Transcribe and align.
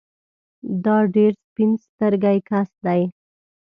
دا 0.85 0.97
ډېر 1.15 1.31
سپين 1.45 1.71
سترګی 1.85 2.37
کس 2.49 2.69
دی 2.85 3.01